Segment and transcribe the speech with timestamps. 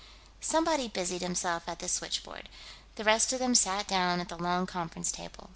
[0.41, 2.49] Somebody busied himself at the switchboard.
[2.95, 5.49] The rest of them sat down at the long conference table.